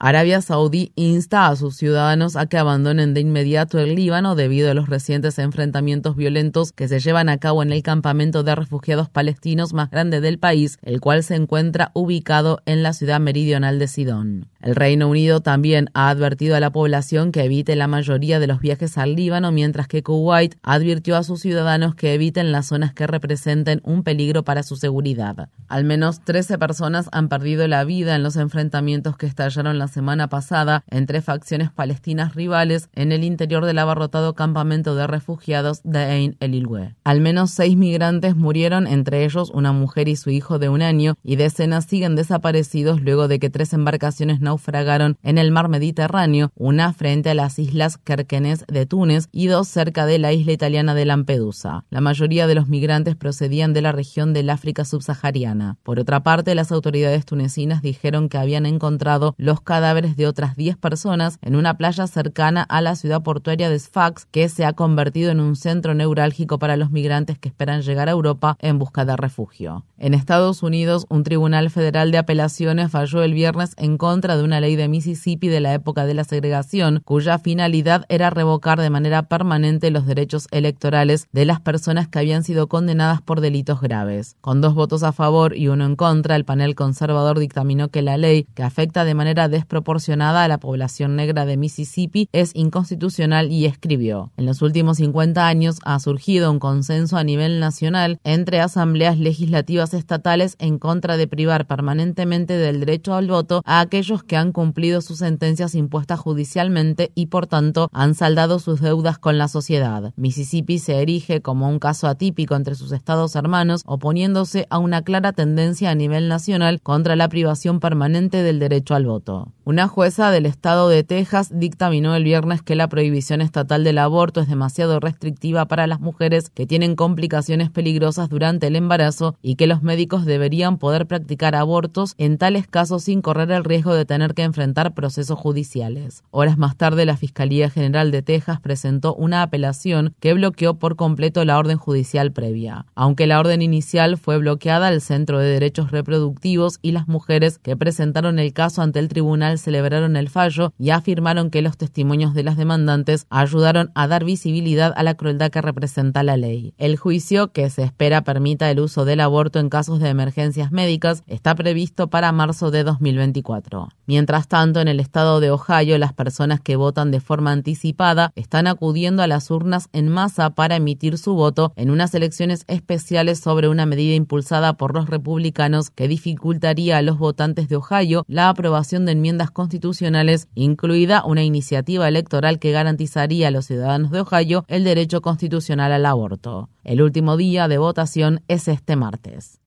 Arabia 0.00 0.40
Saudí 0.40 0.92
insta 0.94 1.48
a 1.48 1.56
sus 1.56 1.76
ciudadanos 1.76 2.36
a 2.36 2.46
que 2.46 2.56
abandonen 2.56 3.14
de 3.14 3.20
inmediato 3.20 3.80
el 3.80 3.96
Líbano 3.96 4.36
debido 4.36 4.70
a 4.70 4.74
los 4.74 4.88
recientes 4.88 5.40
enfrentamientos 5.40 6.14
violentos 6.14 6.70
que 6.70 6.86
se 6.86 7.00
llevan 7.00 7.28
a 7.28 7.38
cabo 7.38 7.64
en 7.64 7.72
el 7.72 7.82
campamento 7.82 8.44
de 8.44 8.54
refugiados 8.54 9.08
palestinos 9.08 9.72
más 9.72 9.90
grande 9.90 10.20
del 10.20 10.38
país, 10.38 10.78
el 10.82 11.00
cual 11.00 11.24
se 11.24 11.34
encuentra 11.34 11.90
ubicado 11.94 12.62
en 12.64 12.84
la 12.84 12.92
ciudad 12.92 13.18
meridional 13.18 13.80
de 13.80 13.88
Sidón. 13.88 14.46
El 14.60 14.76
Reino 14.76 15.08
Unido 15.08 15.40
también 15.40 15.90
ha 15.94 16.10
advertido 16.10 16.54
a 16.54 16.60
la 16.60 16.70
población 16.70 17.32
que 17.32 17.42
evite 17.42 17.74
la 17.74 17.88
mayoría 17.88 18.38
de 18.38 18.46
los 18.46 18.60
viajes 18.60 18.98
al 18.98 19.16
Líbano, 19.16 19.50
mientras 19.50 19.88
que 19.88 20.04
Kuwait 20.04 20.56
advirtió 20.62 21.16
a 21.16 21.24
sus 21.24 21.40
ciudadanos 21.40 21.96
que 21.96 22.14
eviten 22.14 22.52
las 22.52 22.66
zonas 22.66 22.92
que 22.92 23.06
representen 23.06 23.80
un 23.84 24.04
peligro 24.04 24.44
para 24.44 24.62
su 24.62 24.76
seguridad. 24.76 25.48
Al 25.68 25.84
menos 25.84 26.20
13 26.24 26.58
personas 26.58 27.08
han 27.10 27.28
perdido 27.28 27.66
la 27.66 27.84
vida 27.84 28.14
en 28.14 28.22
los 28.22 28.36
enfrentamientos 28.36 29.16
que 29.16 29.26
estallaron 29.26 29.78
la 29.78 29.87
semana 29.88 30.28
pasada 30.28 30.84
entre 30.88 31.22
facciones 31.22 31.70
palestinas 31.70 32.34
rivales 32.34 32.88
en 32.94 33.12
el 33.12 33.24
interior 33.24 33.64
del 33.64 33.78
abarrotado 33.78 34.34
campamento 34.34 34.94
de 34.94 35.06
refugiados 35.06 35.80
de 35.84 35.98
Ain 35.98 36.36
el 36.40 36.54
Ilwe. 36.54 36.94
Al 37.04 37.20
menos 37.20 37.50
seis 37.50 37.76
migrantes 37.76 38.36
murieron, 38.36 38.86
entre 38.86 39.24
ellos 39.24 39.50
una 39.52 39.72
mujer 39.72 40.08
y 40.08 40.16
su 40.16 40.30
hijo 40.30 40.58
de 40.58 40.68
un 40.68 40.82
año, 40.82 41.14
y 41.22 41.36
decenas 41.36 41.86
siguen 41.86 42.16
desaparecidos 42.16 43.00
luego 43.02 43.28
de 43.28 43.38
que 43.38 43.50
tres 43.50 43.72
embarcaciones 43.72 44.40
naufragaron 44.40 45.16
en 45.22 45.38
el 45.38 45.50
mar 45.50 45.68
Mediterráneo, 45.68 46.52
una 46.54 46.92
frente 46.92 47.30
a 47.30 47.34
las 47.34 47.58
islas 47.58 47.98
Kerkenes 47.98 48.64
de 48.68 48.86
Túnez 48.86 49.28
y 49.32 49.46
dos 49.46 49.68
cerca 49.68 50.06
de 50.06 50.18
la 50.18 50.32
isla 50.32 50.52
italiana 50.52 50.94
de 50.94 51.04
Lampedusa. 51.04 51.84
La 51.90 52.00
mayoría 52.00 52.46
de 52.46 52.54
los 52.54 52.68
migrantes 52.68 53.16
procedían 53.16 53.72
de 53.72 53.82
la 53.82 53.92
región 53.92 54.32
del 54.32 54.50
África 54.50 54.84
subsahariana. 54.84 55.76
Por 55.82 55.98
otra 55.98 56.22
parte, 56.22 56.54
las 56.54 56.72
autoridades 56.72 57.24
tunecinas 57.24 57.82
dijeron 57.82 58.28
que 58.28 58.38
habían 58.38 58.66
encontrado 58.66 59.34
los 59.38 59.60
cadáveres 59.78 60.16
de 60.16 60.26
otras 60.26 60.56
10 60.56 60.76
personas 60.76 61.38
en 61.40 61.54
una 61.54 61.76
playa 61.76 62.08
cercana 62.08 62.64
a 62.64 62.80
la 62.80 62.96
ciudad 62.96 63.22
portuaria 63.22 63.70
de 63.70 63.78
Sfax, 63.78 64.24
que 64.24 64.48
se 64.48 64.64
ha 64.64 64.72
convertido 64.72 65.30
en 65.30 65.38
un 65.38 65.54
centro 65.54 65.94
neurálgico 65.94 66.58
para 66.58 66.76
los 66.76 66.90
migrantes 66.90 67.38
que 67.38 67.48
esperan 67.48 67.82
llegar 67.82 68.08
a 68.08 68.10
Europa 68.10 68.56
en 68.58 68.80
busca 68.80 69.04
de 69.04 69.16
refugio. 69.16 69.84
En 69.96 70.14
Estados 70.14 70.64
Unidos, 70.64 71.06
un 71.10 71.22
tribunal 71.22 71.70
federal 71.70 72.10
de 72.10 72.18
apelaciones 72.18 72.90
falló 72.90 73.22
el 73.22 73.34
viernes 73.34 73.74
en 73.76 73.98
contra 73.98 74.36
de 74.36 74.42
una 74.42 74.58
ley 74.58 74.74
de 74.74 74.88
Mississippi 74.88 75.46
de 75.46 75.60
la 75.60 75.74
época 75.74 76.06
de 76.06 76.14
la 76.14 76.24
segregación, 76.24 77.00
cuya 77.04 77.38
finalidad 77.38 78.04
era 78.08 78.30
revocar 78.30 78.80
de 78.80 78.90
manera 78.90 79.22
permanente 79.28 79.92
los 79.92 80.06
derechos 80.06 80.48
electorales 80.50 81.28
de 81.32 81.44
las 81.44 81.60
personas 81.60 82.08
que 82.08 82.18
habían 82.18 82.42
sido 82.42 82.66
condenadas 82.66 83.22
por 83.22 83.40
delitos 83.40 83.80
graves. 83.80 84.34
Con 84.40 84.60
dos 84.60 84.74
votos 84.74 85.04
a 85.04 85.12
favor 85.12 85.56
y 85.56 85.68
uno 85.68 85.86
en 85.86 85.94
contra, 85.94 86.34
el 86.34 86.44
panel 86.44 86.74
conservador 86.74 87.38
dictaminó 87.38 87.90
que 87.90 88.02
la 88.02 88.16
ley, 88.16 88.48
que 88.56 88.64
afecta 88.64 89.04
de 89.04 89.14
manera 89.14 89.48
desproporcionada 89.48 89.67
a 89.70 90.48
la 90.48 90.58
población 90.58 91.16
negra 91.16 91.46
de 91.46 91.56
Mississippi 91.56 92.28
es 92.32 92.50
inconstitucional 92.54 93.52
y 93.52 93.66
escribió, 93.66 94.32
en 94.36 94.46
los 94.46 94.62
últimos 94.62 94.98
50 94.98 95.46
años 95.46 95.78
ha 95.84 95.98
surgido 95.98 96.50
un 96.50 96.58
consenso 96.58 97.16
a 97.16 97.24
nivel 97.24 97.60
nacional 97.60 98.20
entre 98.24 98.60
asambleas 98.60 99.18
legislativas 99.18 99.94
estatales 99.94 100.56
en 100.58 100.78
contra 100.78 101.16
de 101.16 101.28
privar 101.28 101.66
permanentemente 101.66 102.54
del 102.54 102.80
derecho 102.80 103.14
al 103.14 103.28
voto 103.28 103.62
a 103.64 103.80
aquellos 103.80 104.22
que 104.22 104.36
han 104.36 104.52
cumplido 104.52 105.00
sus 105.00 105.18
sentencias 105.18 105.74
impuestas 105.74 106.20
judicialmente 106.20 107.12
y 107.14 107.26
por 107.26 107.46
tanto 107.46 107.88
han 107.92 108.14
saldado 108.14 108.58
sus 108.58 108.80
deudas 108.80 109.18
con 109.18 109.38
la 109.38 109.48
sociedad. 109.48 110.12
Mississippi 110.16 110.78
se 110.78 111.00
erige 111.02 111.40
como 111.40 111.68
un 111.68 111.78
caso 111.78 112.06
atípico 112.06 112.54
entre 112.54 112.74
sus 112.74 112.92
estados 112.92 113.36
hermanos, 113.36 113.82
oponiéndose 113.86 114.66
a 114.70 114.78
una 114.78 115.02
clara 115.02 115.32
tendencia 115.32 115.90
a 115.90 115.94
nivel 115.94 116.28
nacional 116.28 116.80
contra 116.80 117.16
la 117.16 117.28
privación 117.28 117.80
permanente 117.80 118.42
del 118.42 118.58
derecho 118.58 118.94
al 118.94 119.06
voto. 119.06 119.48
Una 119.64 119.86
jueza 119.86 120.30
del 120.30 120.46
estado 120.46 120.88
de 120.88 121.04
Texas 121.04 121.50
dictaminó 121.52 122.14
el 122.14 122.24
viernes 122.24 122.62
que 122.62 122.74
la 122.74 122.88
prohibición 122.88 123.42
estatal 123.42 123.84
del 123.84 123.98
aborto 123.98 124.40
es 124.40 124.48
demasiado 124.48 124.98
restrictiva 124.98 125.66
para 125.66 125.86
las 125.86 126.00
mujeres 126.00 126.48
que 126.48 126.66
tienen 126.66 126.96
complicaciones 126.96 127.68
peligrosas 127.68 128.30
durante 128.30 128.68
el 128.68 128.76
embarazo 128.76 129.36
y 129.42 129.56
que 129.56 129.66
los 129.66 129.82
médicos 129.82 130.24
deberían 130.24 130.78
poder 130.78 131.06
practicar 131.06 131.54
abortos 131.54 132.14
en 132.16 132.38
tales 132.38 132.66
casos 132.66 133.04
sin 133.04 133.20
correr 133.20 133.50
el 133.50 133.64
riesgo 133.64 133.94
de 133.94 134.06
tener 134.06 134.32
que 134.32 134.42
enfrentar 134.42 134.94
procesos 134.94 135.38
judiciales. 135.38 136.22
Horas 136.30 136.56
más 136.56 136.76
tarde, 136.76 137.04
la 137.04 137.18
Fiscalía 137.18 137.68
General 137.68 138.10
de 138.10 138.22
Texas 138.22 138.60
presentó 138.60 139.14
una 139.14 139.42
apelación 139.42 140.14
que 140.18 140.32
bloqueó 140.32 140.78
por 140.78 140.96
completo 140.96 141.44
la 141.44 141.58
orden 141.58 141.76
judicial 141.76 142.32
previa. 142.32 142.86
Aunque 142.94 143.26
la 143.26 143.38
orden 143.38 143.60
inicial 143.60 144.16
fue 144.16 144.38
bloqueada, 144.38 144.88
el 144.88 145.02
Centro 145.02 145.38
de 145.38 145.50
Derechos 145.50 145.90
Reproductivos 145.90 146.78
y 146.80 146.92
las 146.92 147.06
mujeres 147.06 147.58
que 147.58 147.76
presentaron 147.76 148.38
el 148.38 148.52
caso 148.52 148.80
ante 148.80 148.98
el 148.98 149.08
tribunal 149.08 149.37
celebraron 149.58 150.16
el 150.16 150.28
fallo 150.28 150.72
y 150.78 150.90
afirmaron 150.90 151.50
que 151.50 151.62
los 151.62 151.76
testimonios 151.76 152.34
de 152.34 152.42
las 152.42 152.56
demandantes 152.56 153.26
ayudaron 153.30 153.90
a 153.94 154.06
dar 154.06 154.24
visibilidad 154.24 154.92
a 154.96 155.02
la 155.02 155.14
crueldad 155.14 155.50
que 155.50 155.62
representa 155.62 156.22
la 156.22 156.36
ley. 156.36 156.74
El 156.78 156.96
juicio, 156.96 157.52
que 157.52 157.70
se 157.70 157.82
espera 157.82 158.22
permita 158.22 158.70
el 158.70 158.80
uso 158.80 159.04
del 159.04 159.20
aborto 159.20 159.58
en 159.58 159.68
casos 159.68 160.00
de 160.00 160.08
emergencias 160.08 160.72
médicas, 160.72 161.24
está 161.26 161.54
previsto 161.54 162.08
para 162.08 162.32
marzo 162.32 162.70
de 162.70 162.84
2024. 162.84 163.88
Mientras 164.06 164.48
tanto, 164.48 164.80
en 164.80 164.88
el 164.88 165.00
estado 165.00 165.40
de 165.40 165.50
Ohio, 165.50 165.98
las 165.98 166.12
personas 166.12 166.60
que 166.60 166.76
votan 166.76 167.10
de 167.10 167.20
forma 167.20 167.52
anticipada 167.52 168.32
están 168.36 168.66
acudiendo 168.66 169.22
a 169.22 169.26
las 169.26 169.50
urnas 169.50 169.88
en 169.92 170.08
masa 170.08 170.50
para 170.50 170.76
emitir 170.76 171.18
su 171.18 171.34
voto 171.34 171.72
en 171.76 171.90
unas 171.90 172.14
elecciones 172.14 172.64
especiales 172.68 173.38
sobre 173.38 173.68
una 173.68 173.86
medida 173.86 174.14
impulsada 174.14 174.74
por 174.74 174.94
los 174.94 175.08
republicanos 175.08 175.90
que 175.90 176.08
dificultaría 176.08 176.98
a 176.98 177.02
los 177.02 177.18
votantes 177.18 177.68
de 177.68 177.76
Ohio 177.76 178.24
la 178.28 178.48
aprobación 178.48 179.04
de 179.04 179.12
enmiendas 179.12 179.27
constitucionales, 179.50 180.48
incluida 180.54 181.24
una 181.24 181.44
iniciativa 181.44 182.08
electoral 182.08 182.58
que 182.58 182.72
garantizaría 182.72 183.48
a 183.48 183.50
los 183.50 183.66
ciudadanos 183.66 184.10
de 184.10 184.20
Ohio 184.20 184.64
el 184.68 184.84
derecho 184.84 185.20
constitucional 185.20 185.92
al 185.92 186.06
aborto. 186.06 186.70
El 186.84 187.02
último 187.02 187.36
día 187.36 187.68
de 187.68 187.78
votación 187.78 188.40
es 188.48 188.68
este 188.68 188.96
martes. 188.96 189.60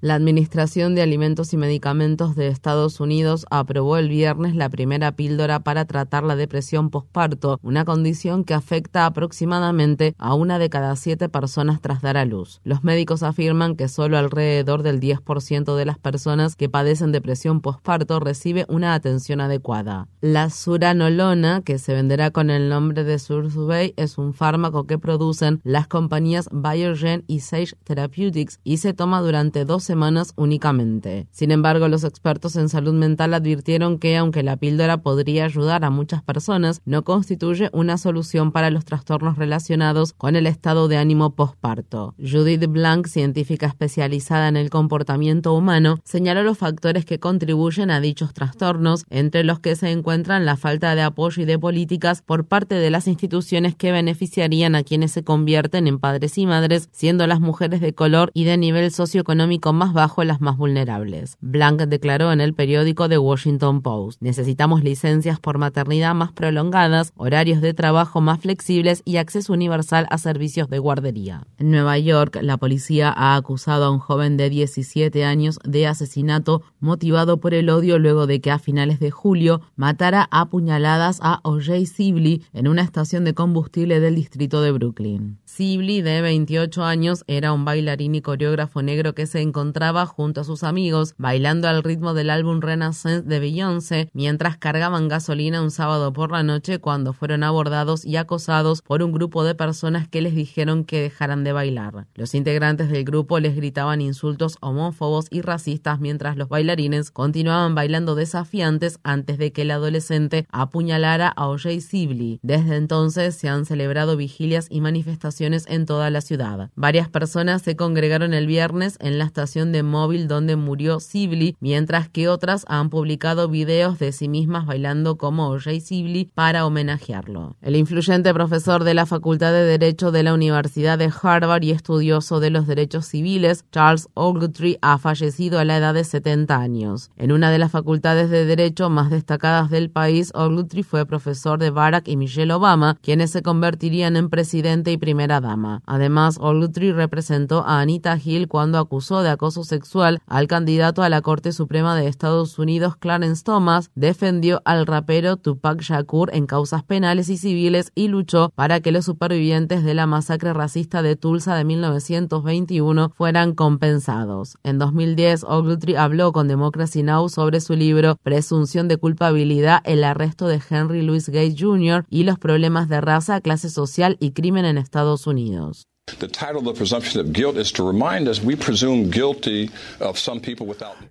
La 0.00 0.14
Administración 0.14 0.94
de 0.94 1.02
Alimentos 1.02 1.52
y 1.52 1.56
Medicamentos 1.56 2.36
de 2.36 2.46
Estados 2.46 3.00
Unidos 3.00 3.46
aprobó 3.50 3.96
el 3.96 4.08
viernes 4.08 4.54
la 4.54 4.68
primera 4.68 5.10
píldora 5.10 5.58
para 5.58 5.86
tratar 5.86 6.22
la 6.22 6.36
depresión 6.36 6.90
posparto, 6.90 7.58
una 7.64 7.84
condición 7.84 8.44
que 8.44 8.54
afecta 8.54 9.06
aproximadamente 9.06 10.14
a 10.16 10.34
una 10.34 10.60
de 10.60 10.70
cada 10.70 10.94
siete 10.94 11.28
personas 11.28 11.80
tras 11.80 12.00
dar 12.00 12.16
a 12.16 12.24
luz. 12.24 12.60
Los 12.62 12.84
médicos 12.84 13.24
afirman 13.24 13.74
que 13.74 13.88
solo 13.88 14.18
alrededor 14.18 14.84
del 14.84 15.00
10% 15.00 15.74
de 15.74 15.84
las 15.84 15.98
personas 15.98 16.54
que 16.54 16.68
padecen 16.68 17.10
depresión 17.10 17.60
posparto 17.60 18.20
recibe 18.20 18.66
una 18.68 18.94
atención 18.94 19.40
adecuada. 19.40 20.06
La 20.20 20.50
suranolona, 20.50 21.62
que 21.62 21.80
se 21.80 21.92
venderá 21.92 22.30
con 22.30 22.50
el 22.50 22.68
nombre 22.68 23.02
de 23.02 23.18
Surzubay, 23.18 23.94
es 23.96 24.16
un 24.16 24.32
fármaco 24.32 24.86
que 24.86 24.98
producen 24.98 25.60
las 25.64 25.88
compañías 25.88 26.48
Biogen 26.52 27.24
y 27.26 27.40
Sage 27.40 27.74
Therapeutics 27.82 28.60
y 28.62 28.76
se 28.76 28.94
toma 28.94 29.20
durante 29.22 29.64
dos 29.64 29.87
semanas 29.88 30.34
únicamente. 30.36 31.26
Sin 31.32 31.50
embargo, 31.50 31.88
los 31.88 32.04
expertos 32.04 32.54
en 32.54 32.68
salud 32.68 32.94
mental 32.94 33.34
advirtieron 33.34 33.98
que 33.98 34.16
aunque 34.16 34.44
la 34.44 34.56
píldora 34.56 34.98
podría 34.98 35.46
ayudar 35.46 35.84
a 35.84 35.90
muchas 35.90 36.22
personas, 36.22 36.80
no 36.84 37.02
constituye 37.02 37.70
una 37.72 37.98
solución 37.98 38.52
para 38.52 38.70
los 38.70 38.84
trastornos 38.84 39.36
relacionados 39.36 40.12
con 40.12 40.36
el 40.36 40.46
estado 40.46 40.86
de 40.86 40.98
ánimo 40.98 41.34
postparto. 41.34 42.14
Judith 42.18 42.66
Blank, 42.68 43.08
científica 43.08 43.66
especializada 43.66 44.48
en 44.48 44.56
el 44.56 44.70
comportamiento 44.70 45.54
humano, 45.54 45.98
señaló 46.04 46.42
los 46.42 46.58
factores 46.58 47.04
que 47.04 47.18
contribuyen 47.18 47.90
a 47.90 48.00
dichos 48.00 48.34
trastornos, 48.34 49.04
entre 49.10 49.42
los 49.42 49.58
que 49.58 49.74
se 49.74 49.90
encuentran 49.90 50.44
la 50.44 50.56
falta 50.56 50.94
de 50.94 51.02
apoyo 51.02 51.42
y 51.42 51.46
de 51.46 51.58
políticas 51.58 52.22
por 52.22 52.44
parte 52.44 52.74
de 52.74 52.90
las 52.90 53.08
instituciones 53.08 53.74
que 53.74 53.90
beneficiarían 53.90 54.74
a 54.74 54.82
quienes 54.82 55.12
se 55.12 55.24
convierten 55.24 55.86
en 55.86 55.98
padres 55.98 56.36
y 56.38 56.46
madres, 56.46 56.88
siendo 56.92 57.26
las 57.26 57.40
mujeres 57.40 57.80
de 57.80 57.94
color 57.94 58.30
y 58.34 58.44
de 58.44 58.56
nivel 58.58 58.90
socioeconómico 58.90 59.72
más 59.78 59.94
bajo 59.94 60.24
las 60.24 60.42
más 60.42 60.58
vulnerables. 60.58 61.38
Blank 61.40 61.82
declaró 61.82 62.32
en 62.32 62.42
el 62.42 62.52
periódico 62.52 63.08
The 63.08 63.16
Washington 63.16 63.80
Post, 63.80 64.20
necesitamos 64.20 64.84
licencias 64.84 65.40
por 65.40 65.56
maternidad 65.56 66.14
más 66.14 66.32
prolongadas, 66.32 67.12
horarios 67.16 67.62
de 67.62 67.72
trabajo 67.72 68.20
más 68.20 68.40
flexibles 68.40 69.02
y 69.04 69.16
acceso 69.16 69.52
universal 69.52 70.06
a 70.10 70.18
servicios 70.18 70.68
de 70.68 70.78
guardería. 70.78 71.46
En 71.56 71.70
Nueva 71.70 71.96
York, 71.98 72.38
la 72.42 72.56
policía 72.56 73.14
ha 73.16 73.36
acusado 73.36 73.86
a 73.86 73.90
un 73.90 74.00
joven 74.00 74.36
de 74.36 74.50
17 74.50 75.24
años 75.24 75.58
de 75.64 75.86
asesinato 75.86 76.62
motivado 76.80 77.38
por 77.38 77.54
el 77.54 77.70
odio 77.70 77.98
luego 77.98 78.26
de 78.26 78.40
que 78.40 78.50
a 78.50 78.58
finales 78.58 78.98
de 78.98 79.10
julio 79.10 79.60
matara 79.76 80.28
a 80.30 80.50
puñaladas 80.50 81.20
a 81.22 81.40
O.J. 81.44 81.86
Sibley 81.86 82.44
en 82.52 82.68
una 82.68 82.82
estación 82.82 83.24
de 83.24 83.34
combustible 83.34 84.00
del 84.00 84.16
distrito 84.16 84.60
de 84.60 84.72
Brooklyn. 84.72 85.38
Sibley, 85.44 86.02
de 86.02 86.20
28 86.20 86.84
años, 86.84 87.24
era 87.26 87.52
un 87.52 87.64
bailarín 87.64 88.14
y 88.14 88.20
coreógrafo 88.20 88.82
negro 88.82 89.14
que 89.14 89.26
se 89.26 89.40
encontraba 89.40 89.67
encontraba 89.68 90.06
junto 90.06 90.40
a 90.40 90.44
sus 90.44 90.64
amigos 90.64 91.14
bailando 91.18 91.68
al 91.68 91.82
ritmo 91.82 92.14
del 92.14 92.30
álbum 92.30 92.62
Renaissance 92.62 93.20
de 93.20 93.38
Beyoncé 93.38 94.08
mientras 94.14 94.56
cargaban 94.56 95.08
gasolina 95.08 95.60
un 95.60 95.70
sábado 95.70 96.10
por 96.14 96.32
la 96.32 96.42
noche 96.42 96.78
cuando 96.78 97.12
fueron 97.12 97.44
abordados 97.44 98.06
y 98.06 98.16
acosados 98.16 98.80
por 98.80 99.02
un 99.02 99.12
grupo 99.12 99.44
de 99.44 99.54
personas 99.54 100.08
que 100.08 100.22
les 100.22 100.34
dijeron 100.34 100.84
que 100.84 101.02
dejaran 101.02 101.44
de 101.44 101.52
bailar. 101.52 102.06
Los 102.14 102.34
integrantes 102.34 102.88
del 102.88 103.04
grupo 103.04 103.40
les 103.40 103.54
gritaban 103.56 104.00
insultos 104.00 104.56
homófobos 104.62 105.26
y 105.30 105.42
racistas 105.42 106.00
mientras 106.00 106.38
los 106.38 106.48
bailarines 106.48 107.10
continuaban 107.10 107.74
bailando 107.74 108.14
desafiantes 108.14 109.00
antes 109.02 109.36
de 109.36 109.52
que 109.52 109.62
el 109.62 109.70
adolescente 109.70 110.46
apuñalara 110.50 111.28
a 111.28 111.46
O.J. 111.48 111.80
Sibley. 111.82 112.40
Desde 112.42 112.76
entonces 112.76 113.34
se 113.34 113.50
han 113.50 113.66
celebrado 113.66 114.16
vigilias 114.16 114.66
y 114.70 114.80
manifestaciones 114.80 115.66
en 115.68 115.84
toda 115.84 116.08
la 116.08 116.22
ciudad. 116.22 116.70
Varias 116.74 117.10
personas 117.10 117.60
se 117.60 117.76
congregaron 117.76 118.32
el 118.32 118.46
viernes 118.46 118.96
en 119.00 119.18
la 119.18 119.24
estación 119.24 119.57
de 119.66 119.82
móvil 119.82 120.28
donde 120.28 120.56
murió 120.56 121.00
Sibley, 121.00 121.56
mientras 121.60 122.08
que 122.08 122.28
otras 122.28 122.64
han 122.68 122.90
publicado 122.90 123.48
videos 123.48 123.98
de 123.98 124.12
sí 124.12 124.28
mismas 124.28 124.66
bailando 124.66 125.18
como 125.18 125.48
O.J. 125.48 125.80
Sibley 125.80 126.30
para 126.34 126.64
homenajearlo. 126.64 127.56
El 127.60 127.76
influyente 127.76 128.32
profesor 128.32 128.84
de 128.84 128.94
la 128.94 129.06
Facultad 129.06 129.52
de 129.52 129.64
Derecho 129.64 130.12
de 130.12 130.22
la 130.22 130.34
Universidad 130.34 130.98
de 130.98 131.10
Harvard 131.22 131.62
y 131.64 131.72
estudioso 131.72 132.40
de 132.40 132.50
los 132.50 132.66
derechos 132.66 133.06
civiles, 133.06 133.64
Charles 133.72 134.08
Ogletree, 134.14 134.78
ha 134.80 134.98
fallecido 134.98 135.58
a 135.58 135.64
la 135.64 135.76
edad 135.76 135.94
de 135.94 136.04
70 136.04 136.56
años. 136.56 137.10
En 137.16 137.32
una 137.32 137.50
de 137.50 137.58
las 137.58 137.72
facultades 137.72 138.30
de 138.30 138.44
Derecho 138.44 138.90
más 138.90 139.10
destacadas 139.10 139.70
del 139.70 139.90
país, 139.90 140.30
Ogletree 140.34 140.84
fue 140.84 141.06
profesor 141.06 141.58
de 141.58 141.70
Barack 141.70 142.08
y 142.08 142.16
Michelle 142.16 142.52
Obama, 142.52 142.96
quienes 143.02 143.30
se 143.30 143.42
convertirían 143.42 144.16
en 144.16 144.30
presidente 144.30 144.92
y 144.92 144.96
primera 144.96 145.40
dama. 145.40 145.82
Además, 145.86 146.36
Ogletree 146.40 146.92
representó 146.92 147.64
a 147.66 147.80
Anita 147.80 148.18
Hill 148.22 148.48
cuando 148.48 148.78
acusó 148.78 149.22
de 149.22 149.30
acoso 149.30 149.47
sexual 149.50 150.20
al 150.26 150.46
candidato 150.46 151.02
a 151.02 151.08
la 151.08 151.22
Corte 151.22 151.52
Suprema 151.52 151.96
de 151.96 152.06
Estados 152.06 152.58
Unidos, 152.58 152.96
Clarence 152.96 153.42
Thomas, 153.44 153.90
defendió 153.94 154.62
al 154.64 154.86
rapero 154.86 155.36
Tupac 155.36 155.80
Shakur 155.80 156.34
en 156.34 156.46
causas 156.46 156.82
penales 156.82 157.28
y 157.28 157.36
civiles 157.36 157.92
y 157.94 158.08
luchó 158.08 158.50
para 158.54 158.80
que 158.80 158.92
los 158.92 159.04
supervivientes 159.04 159.84
de 159.84 159.94
la 159.94 160.06
masacre 160.06 160.52
racista 160.52 161.02
de 161.02 161.16
Tulsa 161.16 161.54
de 161.56 161.64
1921 161.64 163.12
fueran 163.16 163.54
compensados. 163.54 164.58
En 164.62 164.78
2010, 164.78 165.44
Ogletree 165.44 165.96
habló 165.96 166.32
con 166.32 166.48
Democracy 166.48 167.02
Now! 167.02 167.28
sobre 167.28 167.60
su 167.60 167.74
libro 167.74 168.16
Presunción 168.22 168.88
de 168.88 168.96
culpabilidad, 168.96 169.80
el 169.84 170.04
arresto 170.04 170.46
de 170.46 170.60
Henry 170.68 171.02
Louis 171.02 171.28
Gates 171.28 171.56
Jr. 171.58 172.04
y 172.08 172.24
los 172.24 172.38
problemas 172.38 172.88
de 172.88 173.00
raza, 173.00 173.40
clase 173.40 173.70
social 173.70 174.16
y 174.20 174.32
crimen 174.32 174.64
en 174.64 174.78
Estados 174.78 175.26
Unidos. 175.26 175.86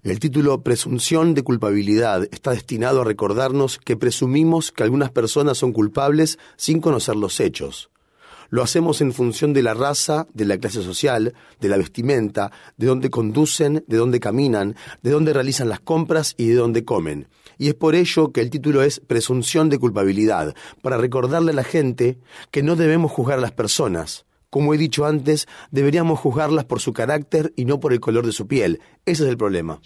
El 0.03 0.19
título 0.19 0.61
Presunción 0.61 1.33
de 1.33 1.43
culpabilidad 1.43 2.27
está 2.31 2.51
destinado 2.51 3.01
a 3.01 3.05
recordarnos 3.05 3.77
que 3.77 3.97
presumimos 3.97 4.71
que 4.71 4.83
algunas 4.83 5.11
personas 5.11 5.57
son 5.57 5.73
culpables 5.73 6.39
sin 6.55 6.81
conocer 6.81 7.15
los 7.15 7.39
hechos. 7.39 7.89
Lo 8.49 8.63
hacemos 8.63 9.01
en 9.01 9.13
función 9.13 9.53
de 9.53 9.61
la 9.61 9.73
raza, 9.73 10.27
de 10.33 10.45
la 10.45 10.57
clase 10.57 10.81
social, 10.81 11.33
de 11.59 11.67
la 11.67 11.77
vestimenta, 11.77 12.51
de 12.77 12.87
dónde 12.87 13.09
conducen, 13.09 13.83
de 13.87 13.97
dónde 13.97 14.21
caminan, 14.21 14.75
de 15.01 15.11
dónde 15.11 15.33
realizan 15.33 15.67
las 15.67 15.81
compras 15.81 16.33
y 16.37 16.47
de 16.47 16.55
dónde 16.55 16.85
comen. 16.85 17.27
Y 17.57 17.67
es 17.67 17.73
por 17.73 17.95
ello 17.95 18.31
que 18.31 18.41
el 18.41 18.49
título 18.49 18.83
es 18.83 19.01
Presunción 19.01 19.69
de 19.69 19.79
culpabilidad, 19.79 20.55
para 20.81 20.97
recordarle 20.97 21.51
a 21.51 21.55
la 21.55 21.63
gente 21.63 22.19
que 22.51 22.63
no 22.63 22.75
debemos 22.75 23.11
juzgar 23.11 23.39
a 23.39 23.41
las 23.41 23.51
personas, 23.51 24.26
como 24.49 24.73
he 24.73 24.77
dicho 24.77 25.05
antes, 25.05 25.47
deberíamos 25.71 26.19
juzgarlas 26.19 26.65
por 26.65 26.79
su 26.79 26.93
carácter 26.93 27.53
y 27.55 27.65
no 27.65 27.79
por 27.79 27.93
el 27.93 27.99
color 27.99 28.25
de 28.25 28.31
su 28.31 28.47
piel. 28.47 28.81
Ese 29.07 29.23
es 29.23 29.29
el 29.29 29.37
problema. 29.37 29.79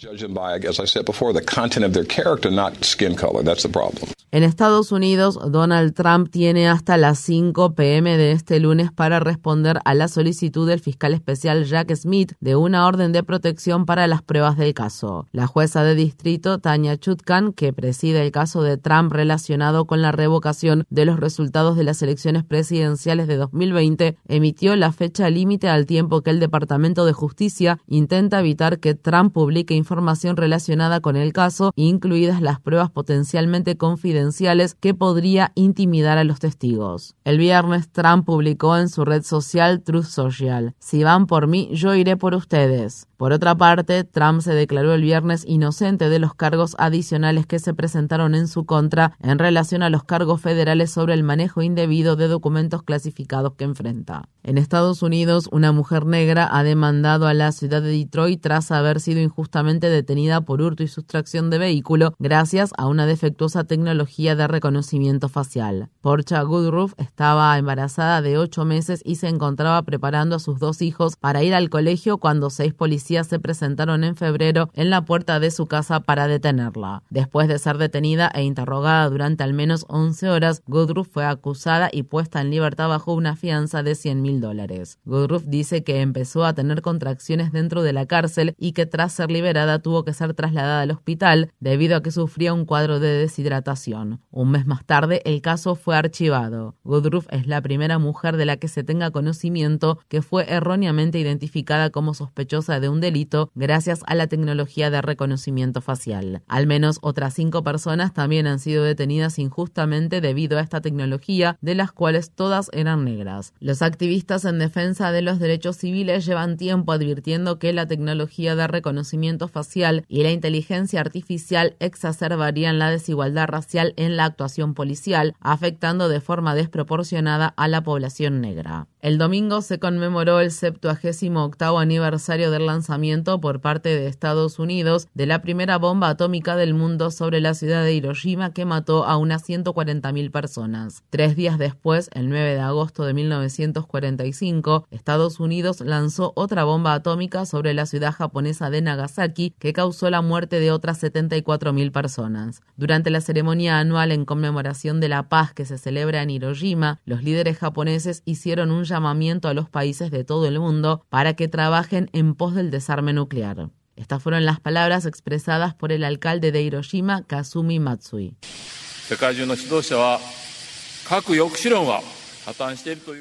En 4.32 4.42
Estados 4.42 4.90
Unidos, 4.90 5.38
Donald 5.52 5.94
Trump 5.94 6.28
tiene 6.30 6.68
hasta 6.68 6.96
las 6.96 7.20
5 7.20 7.74
pm 7.74 8.16
de 8.16 8.32
este 8.32 8.58
lunes 8.58 8.90
para 8.90 9.20
responder 9.20 9.78
a 9.84 9.94
la 9.94 10.08
solicitud 10.08 10.66
del 10.66 10.80
fiscal 10.80 11.14
especial 11.14 11.66
Jack 11.66 11.94
Smith 11.94 12.32
de 12.40 12.56
una 12.56 12.86
orden 12.86 13.12
de 13.12 13.22
protección 13.22 13.86
para 13.86 14.08
las 14.08 14.22
pruebas 14.22 14.56
del 14.56 14.74
caso. 14.74 15.28
La 15.30 15.46
jueza 15.46 15.84
de 15.84 15.94
distrito, 15.94 16.58
Tanya 16.58 16.96
Chutkan, 16.96 17.52
que 17.52 17.72
preside 17.72 18.24
el 18.24 18.32
caso 18.32 18.62
de 18.64 18.76
Trump 18.76 19.12
relacionado 19.12 19.84
con 19.84 20.02
la 20.02 20.10
revocación 20.10 20.84
de 20.90 21.04
los 21.04 21.20
resultados 21.20 21.76
de 21.76 21.84
las 21.84 22.02
elecciones 22.02 22.42
presidenciales 22.42 23.28
de 23.28 23.36
2020, 23.36 24.16
emitió 24.26 24.74
la 24.74 24.90
fecha 24.90 25.30
límite 25.30 25.68
al 25.68 25.86
tiempo 25.86 26.22
que 26.22 26.30
el 26.30 26.40
Departamento 26.40 27.04
de 27.04 27.12
Justicia 27.12 27.78
intenta 27.86 28.40
evitar 28.40 28.80
que 28.80 28.94
Trump 28.94 29.11
publique 29.32 29.74
información 29.74 30.36
relacionada 30.36 31.00
con 31.00 31.16
el 31.16 31.32
caso, 31.32 31.72
incluidas 31.76 32.40
las 32.40 32.60
pruebas 32.60 32.90
potencialmente 32.90 33.76
confidenciales 33.76 34.74
que 34.74 34.94
podría 34.94 35.52
intimidar 35.54 36.18
a 36.18 36.24
los 36.24 36.40
testigos. 36.40 37.14
El 37.24 37.38
viernes 37.38 37.90
Trump 37.90 38.24
publicó 38.24 38.76
en 38.76 38.88
su 38.88 39.04
red 39.04 39.22
social 39.22 39.82
Truth 39.82 40.06
Social, 40.06 40.74
si 40.78 41.04
van 41.04 41.26
por 41.26 41.46
mí, 41.46 41.68
yo 41.72 41.94
iré 41.94 42.16
por 42.16 42.34
ustedes. 42.34 43.06
Por 43.22 43.32
otra 43.32 43.54
parte, 43.54 44.02
Trump 44.02 44.40
se 44.40 44.52
declaró 44.52 44.94
el 44.94 45.02
viernes 45.02 45.44
inocente 45.46 46.08
de 46.08 46.18
los 46.18 46.34
cargos 46.34 46.74
adicionales 46.80 47.46
que 47.46 47.60
se 47.60 47.72
presentaron 47.72 48.34
en 48.34 48.48
su 48.48 48.66
contra 48.66 49.16
en 49.20 49.38
relación 49.38 49.84
a 49.84 49.90
los 49.90 50.02
cargos 50.02 50.40
federales 50.40 50.90
sobre 50.90 51.14
el 51.14 51.22
manejo 51.22 51.62
indebido 51.62 52.16
de 52.16 52.26
documentos 52.26 52.82
clasificados 52.82 53.52
que 53.54 53.62
enfrenta. 53.62 54.28
En 54.42 54.58
Estados 54.58 55.04
Unidos, 55.04 55.48
una 55.52 55.70
mujer 55.70 56.04
negra 56.04 56.48
ha 56.50 56.64
demandado 56.64 57.28
a 57.28 57.32
la 57.32 57.52
ciudad 57.52 57.80
de 57.80 57.90
Detroit 57.90 58.42
tras 58.42 58.72
haber 58.72 58.98
sido 58.98 59.20
injustamente 59.20 59.88
detenida 59.88 60.40
por 60.40 60.60
hurto 60.60 60.82
y 60.82 60.88
sustracción 60.88 61.48
de 61.48 61.58
vehículo 61.58 62.16
gracias 62.18 62.72
a 62.76 62.88
una 62.88 63.06
defectuosa 63.06 63.62
tecnología 63.62 64.34
de 64.34 64.48
reconocimiento 64.48 65.28
facial. 65.28 65.90
Porcha 66.00 66.42
Goodruff 66.42 66.94
estaba 66.96 67.56
embarazada 67.56 68.20
de 68.20 68.36
ocho 68.36 68.64
meses 68.64 69.00
y 69.04 69.14
se 69.14 69.28
encontraba 69.28 69.80
preparando 69.84 70.34
a 70.34 70.40
sus 70.40 70.58
dos 70.58 70.82
hijos 70.82 71.14
para 71.14 71.44
ir 71.44 71.54
al 71.54 71.70
colegio 71.70 72.18
cuando 72.18 72.50
seis 72.50 72.74
policías 72.74 73.11
se 73.22 73.38
presentaron 73.38 74.04
en 74.04 74.16
febrero 74.16 74.70
en 74.74 74.90
la 74.90 75.04
puerta 75.04 75.38
de 75.40 75.50
su 75.50 75.66
casa 75.66 76.00
para 76.00 76.26
detenerla. 76.26 77.02
Después 77.10 77.48
de 77.48 77.58
ser 77.58 77.78
detenida 77.78 78.30
e 78.34 78.42
interrogada 78.42 79.08
durante 79.10 79.44
al 79.44 79.52
menos 79.52 79.84
11 79.88 80.30
horas, 80.30 80.62
Goodruff 80.66 81.08
fue 81.08 81.24
acusada 81.24 81.90
y 81.92 82.04
puesta 82.04 82.40
en 82.40 82.50
libertad 82.50 82.88
bajo 82.88 83.12
una 83.12 83.36
fianza 83.36 83.82
de 83.82 83.94
100 83.94 84.22
mil 84.22 84.40
dólares. 84.40 84.98
Goodruff 85.04 85.44
dice 85.46 85.84
que 85.84 86.00
empezó 86.00 86.44
a 86.44 86.54
tener 86.54 86.80
contracciones 86.80 87.52
dentro 87.52 87.82
de 87.82 87.92
la 87.92 88.06
cárcel 88.06 88.54
y 88.58 88.72
que 88.72 88.86
tras 88.86 89.12
ser 89.12 89.30
liberada 89.30 89.78
tuvo 89.78 90.04
que 90.04 90.14
ser 90.14 90.34
trasladada 90.34 90.82
al 90.82 90.90
hospital 90.90 91.52
debido 91.60 91.96
a 91.96 92.02
que 92.02 92.10
sufría 92.10 92.54
un 92.54 92.64
cuadro 92.64 93.00
de 93.00 93.08
deshidratación. 93.08 94.20
Un 94.30 94.50
mes 94.50 94.66
más 94.66 94.84
tarde, 94.86 95.20
el 95.24 95.42
caso 95.42 95.74
fue 95.74 95.96
archivado. 95.96 96.74
Goodruff 96.84 97.26
es 97.30 97.46
la 97.46 97.60
primera 97.60 97.98
mujer 97.98 98.36
de 98.36 98.46
la 98.46 98.56
que 98.56 98.68
se 98.68 98.84
tenga 98.84 99.10
conocimiento 99.10 99.98
que 100.08 100.22
fue 100.22 100.46
erróneamente 100.48 101.18
identificada 101.18 101.90
como 101.90 102.14
sospechosa 102.14 102.80
de 102.80 102.88
un 102.88 103.00
delito 103.02 103.50
gracias 103.54 104.00
a 104.06 104.14
la 104.14 104.28
tecnología 104.28 104.88
de 104.88 105.02
reconocimiento 105.02 105.82
facial. 105.82 106.42
Al 106.48 106.66
menos 106.66 106.98
otras 107.02 107.34
cinco 107.34 107.62
personas 107.62 108.14
también 108.14 108.46
han 108.46 108.58
sido 108.58 108.84
detenidas 108.84 109.38
injustamente 109.38 110.22
debido 110.22 110.56
a 110.56 110.62
esta 110.62 110.80
tecnología, 110.80 111.58
de 111.60 111.74
las 111.74 111.92
cuales 111.92 112.30
todas 112.30 112.70
eran 112.72 113.04
negras. 113.04 113.52
Los 113.60 113.82
activistas 113.82 114.46
en 114.46 114.58
defensa 114.58 115.12
de 115.12 115.20
los 115.20 115.38
derechos 115.38 115.76
civiles 115.76 116.24
llevan 116.24 116.56
tiempo 116.56 116.92
advirtiendo 116.92 117.58
que 117.58 117.74
la 117.74 117.86
tecnología 117.86 118.56
de 118.56 118.66
reconocimiento 118.66 119.48
facial 119.48 120.06
y 120.08 120.22
la 120.22 120.30
inteligencia 120.30 121.00
artificial 121.00 121.76
exacerbarían 121.80 122.78
la 122.78 122.90
desigualdad 122.90 123.48
racial 123.48 123.92
en 123.96 124.16
la 124.16 124.24
actuación 124.24 124.74
policial, 124.74 125.34
afectando 125.40 126.08
de 126.08 126.20
forma 126.20 126.54
desproporcionada 126.54 127.52
a 127.56 127.68
la 127.68 127.82
población 127.82 128.40
negra. 128.40 128.86
El 129.02 129.18
domingo 129.18 129.62
se 129.62 129.80
conmemoró 129.80 130.38
el 130.38 130.52
78 130.52 131.76
aniversario 131.76 132.52
del 132.52 132.66
lanzamiento 132.66 133.40
por 133.40 133.60
parte 133.60 133.88
de 133.88 134.06
Estados 134.06 134.60
Unidos 134.60 135.08
de 135.12 135.26
la 135.26 135.42
primera 135.42 135.76
bomba 135.76 136.08
atómica 136.08 136.54
del 136.54 136.72
mundo 136.74 137.10
sobre 137.10 137.40
la 137.40 137.54
ciudad 137.54 137.82
de 137.82 137.94
Hiroshima 137.94 138.52
que 138.52 138.64
mató 138.64 139.04
a 139.04 139.16
unas 139.16 139.48
140.000 139.48 140.30
personas. 140.30 141.02
Tres 141.10 141.34
días 141.34 141.58
después, 141.58 142.10
el 142.14 142.28
9 142.28 142.54
de 142.54 142.60
agosto 142.60 143.02
de 143.04 143.12
1945, 143.14 144.86
Estados 144.92 145.40
Unidos 145.40 145.80
lanzó 145.80 146.32
otra 146.36 146.62
bomba 146.62 146.94
atómica 146.94 147.44
sobre 147.44 147.74
la 147.74 147.86
ciudad 147.86 148.12
japonesa 148.12 148.70
de 148.70 148.82
Nagasaki 148.82 149.52
que 149.58 149.72
causó 149.72 150.10
la 150.10 150.22
muerte 150.22 150.60
de 150.60 150.70
otras 150.70 151.02
74.000 151.02 151.90
personas. 151.90 152.62
Durante 152.76 153.10
la 153.10 153.20
ceremonia 153.20 153.80
anual 153.80 154.12
en 154.12 154.24
conmemoración 154.24 155.00
de 155.00 155.08
la 155.08 155.28
paz 155.28 155.54
que 155.54 155.64
se 155.64 155.76
celebra 155.76 156.22
en 156.22 156.30
Hiroshima, 156.30 157.00
los 157.04 157.24
líderes 157.24 157.58
japoneses 157.58 158.22
hicieron 158.26 158.70
un 158.70 158.91
llamamiento 158.92 159.48
a 159.48 159.54
los 159.54 159.68
países 159.68 160.10
de 160.10 160.22
todo 160.22 160.46
el 160.46 160.60
mundo 160.60 161.04
para 161.08 161.34
que 161.34 161.48
trabajen 161.48 162.10
en 162.12 162.34
pos 162.34 162.54
del 162.54 162.70
desarme 162.70 163.12
nuclear. 163.12 163.70
Estas 163.96 164.22
fueron 164.22 164.44
las 164.44 164.60
palabras 164.60 165.06
expresadas 165.06 165.74
por 165.74 165.92
el 165.92 166.04
alcalde 166.04 166.52
de 166.52 166.62
Hiroshima, 166.62 167.24
Kazumi 167.26 167.80
Matsui. 167.80 168.36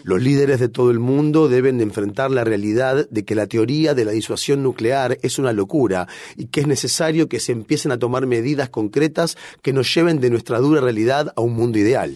Los 0.04 0.22
líderes 0.22 0.60
de 0.60 0.70
todo 0.70 0.90
el 0.90 1.00
mundo 1.00 1.48
deben 1.48 1.78
de 1.78 1.84
enfrentar 1.84 2.32
la 2.32 2.44
realidad 2.44 3.08
de 3.10 3.24
que 3.24 3.36
la 3.36 3.46
teoría 3.48 3.94
de 3.94 4.06
la 4.06 4.12
disuasión 4.12 4.64
nuclear 4.64 5.20
es 5.22 5.38
una 5.38 5.54
locura 5.54 6.08
y 6.38 6.48
que 6.48 6.62
es 6.62 6.68
necesario 6.68 7.30
que 7.30 7.40
se 7.40 7.52
empiecen 7.52 7.92
a 7.92 8.00
tomar 8.00 8.26
medidas 8.26 8.70
concretas 8.70 9.38
que 9.62 9.74
nos 9.74 9.94
lleven 9.94 10.20
de 10.20 10.32
nuestra 10.32 10.60
dura 10.60 10.82
realidad 10.82 11.34
a 11.36 11.42
un 11.42 11.54
mundo 11.54 11.78
ideal. 11.78 12.16